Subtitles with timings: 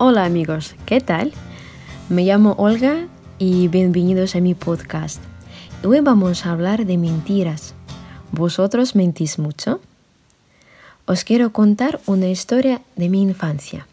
[0.00, 1.32] Hola amigos, ¿qué tal?
[2.08, 3.08] Me llamo Olga
[3.40, 5.20] y bienvenidos a mi podcast.
[5.82, 7.74] Hoy vamos a hablar de mentiras.
[8.30, 9.80] ¿Vosotros mentís mucho?
[11.04, 13.88] Os quiero contar una historia de mi infancia.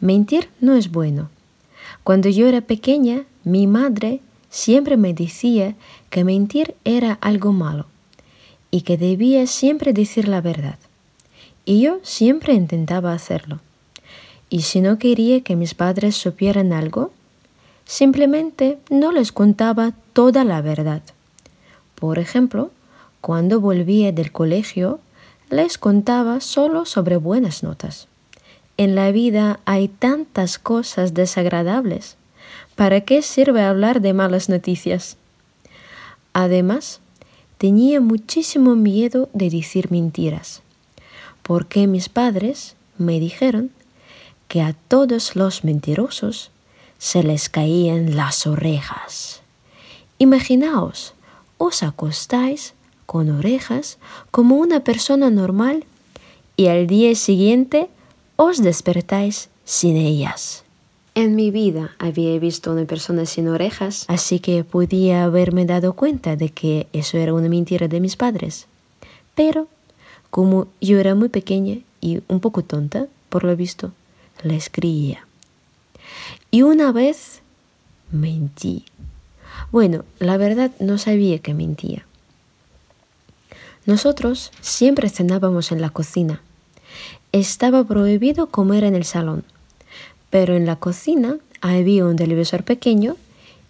[0.00, 1.30] Mentir no es bueno.
[2.02, 5.76] Cuando yo era pequeña, mi madre siempre me decía
[6.10, 7.86] que mentir era algo malo
[8.72, 10.80] y que debía siempre decir la verdad.
[11.64, 13.60] Y yo siempre intentaba hacerlo.
[14.50, 17.12] Y si no quería que mis padres supieran algo,
[17.84, 21.02] simplemente no les contaba toda la verdad.
[21.94, 22.70] Por ejemplo,
[23.20, 25.00] cuando volvía del colegio,
[25.50, 28.08] les contaba solo sobre buenas notas.
[28.76, 32.16] En la vida hay tantas cosas desagradables.
[32.76, 35.16] ¿Para qué sirve hablar de malas noticias?
[36.32, 37.00] Además,
[37.58, 40.62] tenía muchísimo miedo de decir mentiras,
[41.42, 43.70] porque mis padres me dijeron
[44.48, 46.50] que a todos los mentirosos
[46.98, 49.40] se les caían las orejas.
[50.18, 51.14] Imaginaos,
[51.58, 52.74] os acostáis
[53.06, 53.98] con orejas
[54.30, 55.84] como una persona normal
[56.56, 57.88] y al día siguiente
[58.36, 60.64] os despertáis sin ellas.
[61.14, 66.36] En mi vida había visto una persona sin orejas, así que podía haberme dado cuenta
[66.36, 68.66] de que eso era una mentira de mis padres.
[69.34, 69.66] Pero,
[70.30, 73.92] como yo era muy pequeña y un poco tonta, por lo visto,
[74.42, 75.26] les creía.
[76.50, 77.40] Y una vez
[78.10, 78.84] mentí.
[79.70, 82.06] Bueno, la verdad no sabía que mentía.
[83.86, 86.42] Nosotros siempre cenábamos en la cocina.
[87.32, 89.44] Estaba prohibido comer en el salón,
[90.30, 93.16] pero en la cocina había un televisor pequeño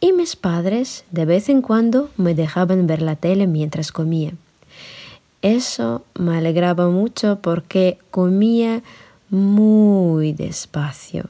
[0.00, 4.32] y mis padres de vez en cuando me dejaban ver la tele mientras comía.
[5.42, 8.82] Eso me alegraba mucho porque comía
[9.30, 11.26] muy despacio.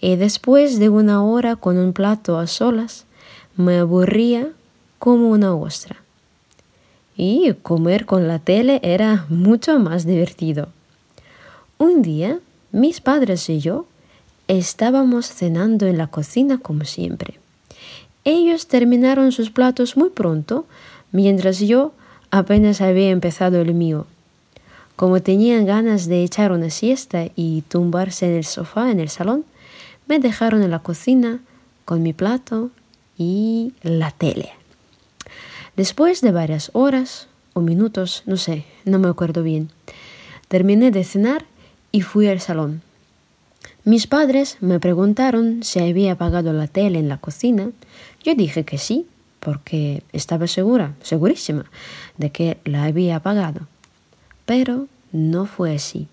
[0.00, 3.04] Y después de una hora con un plato a solas,
[3.56, 4.48] me aburría
[4.98, 5.96] como una ostra.
[7.16, 10.68] Y comer con la tele era mucho más divertido.
[11.78, 12.38] Un día,
[12.72, 13.86] mis padres y yo
[14.48, 17.38] estábamos cenando en la cocina como siempre.
[18.24, 20.66] Ellos terminaron sus platos muy pronto,
[21.12, 21.92] mientras yo
[22.30, 24.06] apenas había empezado el mío.
[24.96, 29.44] Como tenían ganas de echar una siesta y tumbarse en el sofá en el salón,
[30.06, 31.40] me dejaron en la cocina
[31.84, 32.70] con mi plato
[33.18, 34.52] y la tele.
[35.76, 39.70] Después de varias horas o minutos, no sé, no me acuerdo bien,
[40.48, 41.44] terminé de cenar
[41.90, 42.82] y fui al salón.
[43.84, 47.70] Mis padres me preguntaron si había apagado la tele en la cocina.
[48.22, 49.06] Yo dije que sí,
[49.40, 51.66] porque estaba segura, segurísima,
[52.16, 53.66] de que la había apagado.
[54.46, 56.08] Pero no fue así.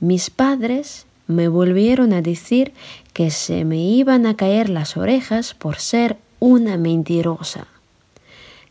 [0.00, 2.72] Mis padres me volvieron a decir
[3.12, 7.66] que se me iban a caer las orejas por ser una mentirosa.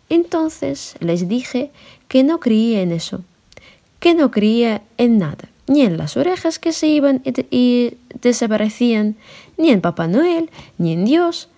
[0.09, 1.71] Entonces les dije
[2.07, 3.23] que no creía en eso,
[3.99, 9.15] que no creía en nada, ni en las orejas que se iban y, desaparecían,
[9.57, 11.49] ni en Papá Noel, ni en Dios.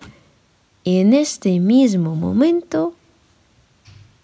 [0.83, 2.94] Y en este mismo momento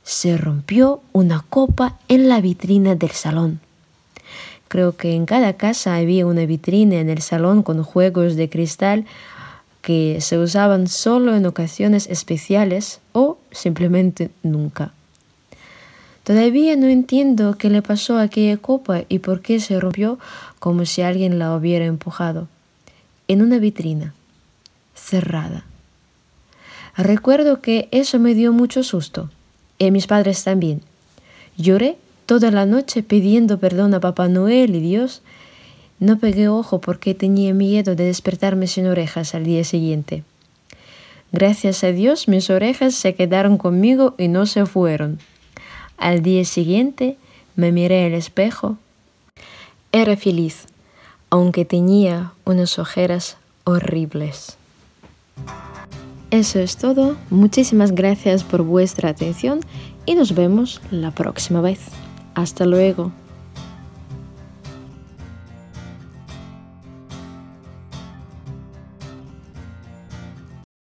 [0.03, 3.59] se rompió una copa en la vitrina del salón.
[4.67, 9.05] Creo que en cada casa había una vitrina en el salón con juegos de cristal
[9.81, 14.93] que se usaban solo en ocasiones especiales o simplemente nunca.
[16.23, 20.19] Todavía no entiendo qué le pasó a aquella copa y por qué se rompió
[20.59, 22.47] como si alguien la hubiera empujado.
[23.27, 24.13] En una vitrina,
[24.93, 25.65] cerrada.
[26.95, 29.29] Recuerdo que eso me dio mucho susto
[29.87, 30.81] y mis padres también.
[31.57, 35.21] Lloré toda la noche pidiendo perdón a Papá Noel y Dios.
[35.99, 40.23] No pegué ojo porque tenía miedo de despertarme sin orejas al día siguiente.
[41.31, 45.19] Gracias a Dios mis orejas se quedaron conmigo y no se fueron.
[45.97, 47.17] Al día siguiente
[47.55, 48.77] me miré al espejo.
[49.91, 50.67] Era feliz,
[51.29, 54.57] aunque tenía unas ojeras horribles.
[56.31, 57.17] Eso es todo.
[57.29, 59.59] Muchísimas gracias por vuestra atención
[60.05, 61.79] y nos vemos la próxima vez.
[62.35, 63.11] Hasta luego.